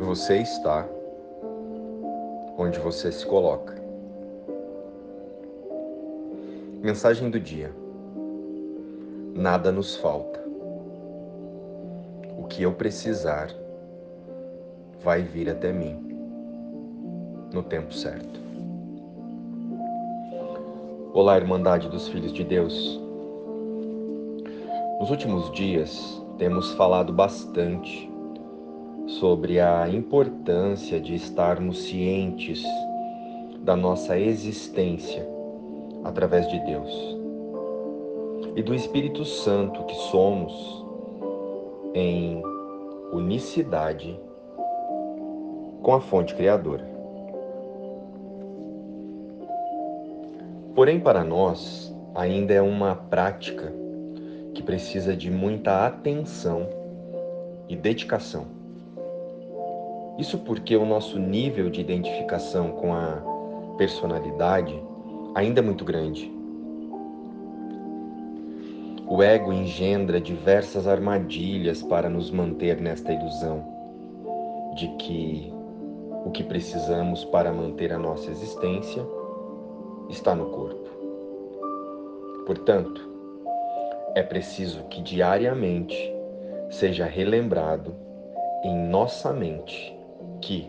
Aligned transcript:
Você 0.00 0.38
está 0.38 0.88
onde 2.56 2.78
você 2.78 3.12
se 3.12 3.24
coloca. 3.26 3.74
Mensagem 6.80 7.28
do 7.28 7.38
dia: 7.38 7.70
Nada 9.34 9.70
nos 9.70 9.96
falta. 9.96 10.42
O 12.38 12.44
que 12.48 12.62
eu 12.62 12.72
precisar 12.72 13.54
vai 15.04 15.20
vir 15.20 15.50
até 15.50 15.70
mim 15.70 16.16
no 17.52 17.62
tempo 17.62 17.92
certo. 17.92 18.40
Olá, 21.12 21.36
Irmandade 21.36 21.90
dos 21.90 22.08
Filhos 22.08 22.32
de 22.32 22.42
Deus. 22.42 22.98
Nos 24.98 25.10
últimos 25.10 25.52
dias 25.52 26.22
temos 26.38 26.72
falado 26.72 27.12
bastante 27.12 28.09
sobre 29.18 29.58
a 29.58 29.88
importância 29.88 31.00
de 31.00 31.14
estarmos 31.14 31.82
cientes 31.84 32.62
da 33.60 33.74
nossa 33.74 34.18
existência 34.18 35.26
através 36.04 36.48
de 36.48 36.58
Deus 36.60 37.18
e 38.54 38.62
do 38.62 38.74
Espírito 38.74 39.24
Santo 39.24 39.84
que 39.84 39.94
somos 39.94 40.52
em 41.94 42.42
unicidade 43.12 44.18
com 45.82 45.92
a 45.92 46.00
fonte 46.00 46.34
criadora. 46.34 46.88
Porém, 50.74 51.00
para 51.00 51.24
nós, 51.24 51.94
ainda 52.14 52.54
é 52.54 52.62
uma 52.62 52.94
prática 52.94 53.72
que 54.54 54.62
precisa 54.62 55.16
de 55.16 55.30
muita 55.30 55.86
atenção 55.86 56.68
e 57.68 57.74
dedicação. 57.74 58.59
Isso 60.18 60.38
porque 60.38 60.76
o 60.76 60.84
nosso 60.84 61.18
nível 61.18 61.70
de 61.70 61.80
identificação 61.80 62.72
com 62.72 62.92
a 62.92 63.22
personalidade 63.78 64.78
ainda 65.34 65.60
é 65.60 65.62
muito 65.62 65.84
grande. 65.84 66.30
O 69.06 69.22
ego 69.22 69.52
engendra 69.52 70.20
diversas 70.20 70.86
armadilhas 70.86 71.82
para 71.82 72.08
nos 72.08 72.30
manter 72.30 72.80
nesta 72.80 73.12
ilusão 73.12 73.64
de 74.76 74.86
que 74.98 75.52
o 76.24 76.30
que 76.30 76.44
precisamos 76.44 77.24
para 77.24 77.52
manter 77.52 77.92
a 77.92 77.98
nossa 77.98 78.30
existência 78.30 79.04
está 80.08 80.34
no 80.34 80.46
corpo. 80.50 80.88
Portanto, 82.46 83.08
é 84.14 84.22
preciso 84.22 84.84
que 84.84 85.02
diariamente 85.02 85.96
seja 86.70 87.06
relembrado 87.06 87.94
em 88.62 88.76
nossa 88.76 89.32
mente 89.32 89.98
que 90.40 90.68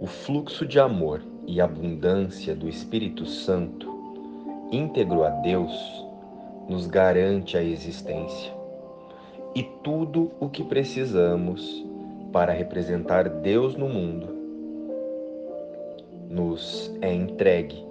o 0.00 0.06
fluxo 0.06 0.66
de 0.66 0.78
amor 0.78 1.22
e 1.46 1.60
abundância 1.60 2.54
do 2.54 2.68
Espírito 2.68 3.24
Santo, 3.26 3.88
íntegro 4.70 5.24
a 5.24 5.30
Deus, 5.30 5.72
nos 6.68 6.86
garante 6.86 7.56
a 7.56 7.62
existência 7.62 8.52
e 9.54 9.62
tudo 9.62 10.32
o 10.40 10.48
que 10.48 10.64
precisamos 10.64 11.84
para 12.32 12.52
representar 12.52 13.28
Deus 13.28 13.76
no 13.76 13.88
mundo 13.88 14.34
nos 16.28 16.92
é 17.00 17.12
entregue 17.12 17.84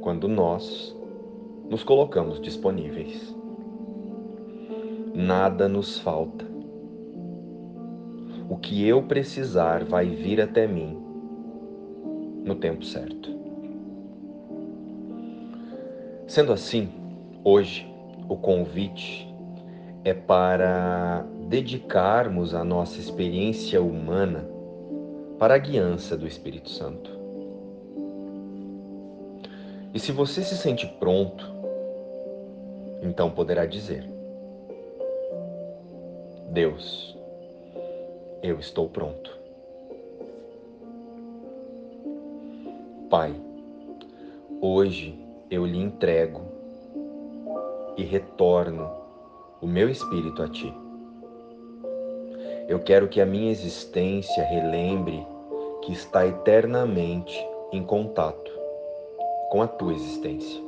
quando 0.00 0.26
nós 0.26 0.96
nos 1.68 1.84
colocamos 1.84 2.40
disponíveis. 2.40 3.34
Nada 5.14 5.68
nos 5.68 5.98
falta 5.98 6.55
o 8.48 8.56
que 8.56 8.86
eu 8.86 9.02
precisar 9.02 9.84
vai 9.84 10.06
vir 10.06 10.40
até 10.40 10.66
mim 10.66 10.96
no 12.44 12.54
tempo 12.54 12.84
certo. 12.84 13.34
Sendo 16.26 16.52
assim, 16.52 16.88
hoje 17.44 17.92
o 18.28 18.36
convite 18.36 19.26
é 20.04 20.14
para 20.14 21.24
dedicarmos 21.48 22.54
a 22.54 22.64
nossa 22.64 23.00
experiência 23.00 23.82
humana 23.82 24.48
para 25.38 25.54
a 25.54 25.58
guiança 25.58 26.16
do 26.16 26.26
Espírito 26.26 26.70
Santo. 26.70 27.10
E 29.92 29.98
se 29.98 30.12
você 30.12 30.42
se 30.42 30.56
sente 30.56 30.86
pronto, 30.98 31.44
então 33.02 33.30
poderá 33.30 33.66
dizer: 33.66 34.04
Deus, 36.50 37.15
eu 38.46 38.60
estou 38.60 38.88
pronto. 38.88 39.36
Pai, 43.10 43.34
hoje 44.60 45.18
eu 45.50 45.66
lhe 45.66 45.78
entrego 45.78 46.42
e 47.96 48.04
retorno 48.04 48.88
o 49.60 49.66
meu 49.66 49.88
espírito 49.88 50.42
a 50.42 50.48
Ti. 50.48 50.72
Eu 52.68 52.78
quero 52.80 53.08
que 53.08 53.20
a 53.20 53.26
minha 53.26 53.50
existência 53.50 54.44
relembre 54.44 55.26
que 55.82 55.92
está 55.92 56.26
eternamente 56.26 57.36
em 57.72 57.82
contato 57.82 58.50
com 59.50 59.62
a 59.62 59.66
Tua 59.66 59.92
existência, 59.92 60.60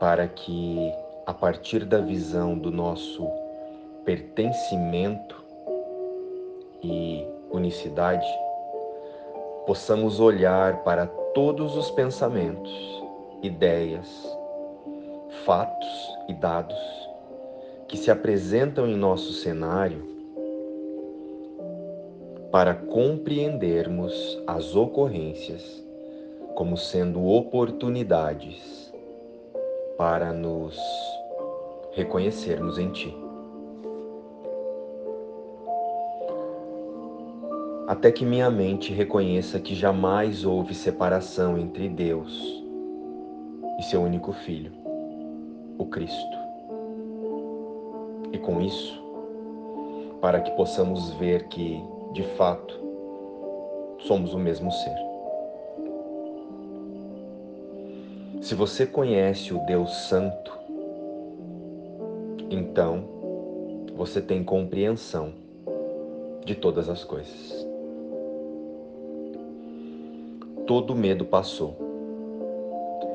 para 0.00 0.26
que, 0.26 0.92
a 1.26 1.34
partir 1.34 1.84
da 1.84 1.98
visão 1.98 2.56
do 2.56 2.70
nosso 2.70 3.26
pertencimento 4.04 5.45
e 6.82 7.26
unicidade, 7.50 8.26
possamos 9.66 10.20
olhar 10.20 10.82
para 10.84 11.06
todos 11.06 11.76
os 11.76 11.90
pensamentos, 11.90 12.72
ideias, 13.42 14.08
fatos 15.44 16.16
e 16.28 16.34
dados 16.34 16.78
que 17.88 17.96
se 17.96 18.10
apresentam 18.10 18.86
em 18.86 18.96
nosso 18.96 19.32
cenário 19.32 20.16
para 22.50 22.74
compreendermos 22.74 24.42
as 24.46 24.74
ocorrências 24.74 25.84
como 26.54 26.76
sendo 26.76 27.24
oportunidades 27.26 28.92
para 29.98 30.32
nos 30.32 30.78
reconhecermos 31.92 32.78
em 32.78 32.90
Ti. 32.90 33.25
Até 37.86 38.10
que 38.10 38.24
minha 38.24 38.50
mente 38.50 38.92
reconheça 38.92 39.60
que 39.60 39.72
jamais 39.72 40.44
houve 40.44 40.74
separação 40.74 41.56
entre 41.56 41.88
Deus 41.88 42.64
e 43.78 43.82
seu 43.84 44.02
único 44.02 44.32
Filho, 44.32 44.72
o 45.78 45.86
Cristo. 45.86 46.36
E 48.32 48.38
com 48.38 48.60
isso, 48.60 49.00
para 50.20 50.40
que 50.40 50.50
possamos 50.52 51.12
ver 51.12 51.46
que, 51.46 51.80
de 52.12 52.24
fato, 52.36 52.76
somos 54.00 54.34
o 54.34 54.38
mesmo 54.38 54.72
ser. 54.72 54.96
Se 58.42 58.54
você 58.56 58.84
conhece 58.84 59.54
o 59.54 59.64
Deus 59.64 59.94
Santo, 60.08 60.58
então 62.50 63.04
você 63.94 64.20
tem 64.20 64.42
compreensão 64.42 65.32
de 66.44 66.54
todas 66.54 66.88
as 66.88 67.02
coisas 67.02 67.55
todo 70.66 70.96
medo 70.96 71.24
passou 71.24 71.76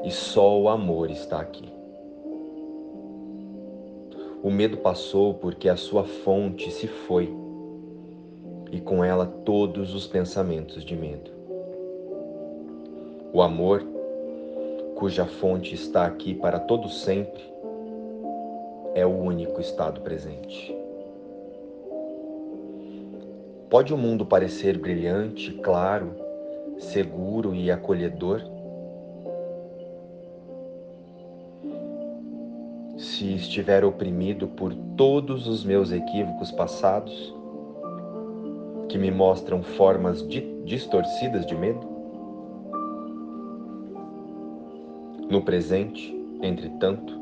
e 0.06 0.09
só 0.09 0.57
o 0.57 0.69
amor 0.69 1.12
está 1.12 1.41
aqui. 1.41 1.69
O 4.41 4.50
medo 4.50 4.78
passou 4.78 5.34
porque 5.34 5.67
a 5.67 5.75
sua 5.75 6.05
fonte 6.05 6.72
se 6.72 6.87
foi 6.87 7.31
e 8.72 8.79
com 8.79 9.03
ela 9.03 9.25
todos 9.25 9.93
os 9.93 10.08
pensamentos 10.08 10.85
de 10.85 10.96
medo. 10.96 11.29
O 13.34 13.41
amor, 13.41 13.84
cuja 14.96 15.25
fonte 15.25 15.75
está 15.75 16.05
aqui 16.05 16.34
para 16.34 16.58
todo 16.58 16.87
sempre, 16.87 17.43
é 18.96 19.05
o 19.05 19.09
único 19.09 19.59
estado 19.59 19.99
presente. 20.02 20.73
Pode 23.70 23.93
o 23.93 23.97
mundo 23.97 24.25
parecer 24.25 24.78
brilhante, 24.78 25.52
claro, 25.53 26.30
seguro 26.81 27.55
e 27.55 27.72
acolhedor? 27.72 28.41
Se 32.97 33.33
estiver 33.33 33.85
oprimido 33.85 34.47
por 34.47 34.73
todos 34.97 35.47
os 35.47 35.63
meus 35.63 35.91
equívocos 35.91 36.51
passados, 36.51 37.33
que 38.89 38.97
me 38.97 39.09
mostram 39.09 39.63
formas 39.63 40.25
distorcidas 40.66 41.45
de 41.45 41.55
medo? 41.55 41.89
No 45.29 45.41
presente, 45.41 46.13
entretanto, 46.41 47.22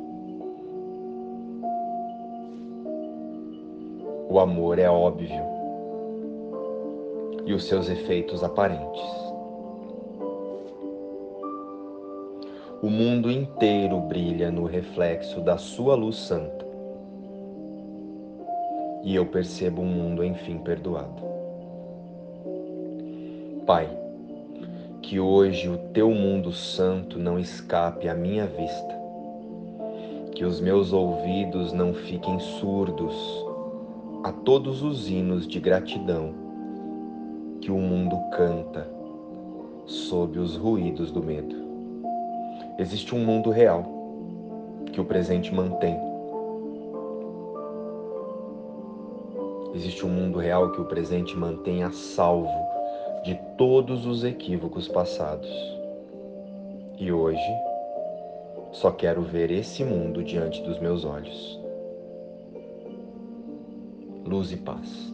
O 4.32 4.40
amor 4.40 4.78
é 4.78 4.88
óbvio 4.88 5.44
e 7.48 7.52
os 7.52 7.64
seus 7.64 7.90
efeitos 7.90 8.44
aparentes. 8.44 9.29
O 12.82 12.90
mundo 12.90 13.30
inteiro 13.30 14.00
brilha 14.00 14.50
no 14.50 14.64
reflexo 14.64 15.42
da 15.42 15.58
sua 15.58 15.96
luz 15.96 16.16
santa. 16.16 16.66
E 19.04 19.14
eu 19.14 19.26
percebo 19.26 19.82
um 19.82 19.86
mundo 19.86 20.24
enfim 20.24 20.60
perdoado. 20.60 21.22
Pai, 23.66 23.90
que 25.02 25.20
hoje 25.20 25.68
o 25.68 25.78
teu 25.92 26.10
mundo 26.12 26.54
santo 26.54 27.20
não 27.20 27.38
escape 27.38 28.08
à 28.08 28.16
minha 28.16 28.46
vista, 28.46 28.98
que 30.34 30.46
os 30.46 30.62
meus 30.62 30.94
ouvidos 30.94 31.74
não 31.74 31.94
fiquem 31.94 32.40
surdos 32.40 33.14
a 34.24 34.32
todos 34.32 34.82
os 34.84 35.10
hinos 35.10 35.46
de 35.46 35.60
gratidão 35.60 36.34
que 37.60 37.70
o 37.70 37.78
mundo 37.78 38.18
canta 38.32 38.90
sob 39.86 40.40
os 40.40 40.56
ruídos 40.56 41.12
do 41.12 41.22
medo. 41.22 41.69
Existe 42.80 43.14
um 43.14 43.20
mundo 43.20 43.50
real 43.50 43.84
que 44.94 45.02
o 45.02 45.04
presente 45.04 45.54
mantém. 45.54 46.00
Existe 49.76 50.06
um 50.06 50.10
mundo 50.10 50.40
real 50.40 50.72
que 50.72 50.80
o 50.80 50.86
presente 50.86 51.36
mantém 51.36 51.84
a 51.84 51.92
salvo 51.92 52.48
de 53.26 53.36
todos 53.58 54.06
os 54.06 54.24
equívocos 54.24 54.88
passados. 54.88 55.50
E 56.98 57.12
hoje 57.12 57.52
só 58.72 58.92
quero 58.92 59.24
ver 59.24 59.52
esse 59.52 59.84
mundo 59.84 60.24
diante 60.24 60.62
dos 60.64 60.80
meus 60.80 61.04
olhos. 61.04 61.60
Luz 64.24 64.54
e 64.54 64.58
paz. 64.58 65.14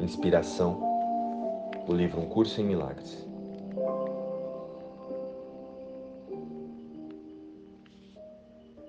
Inspiração. 0.00 0.80
O 1.88 1.92
livro 1.92 2.20
Um 2.20 2.26
Curso 2.26 2.60
em 2.60 2.64
Milagres. 2.64 3.25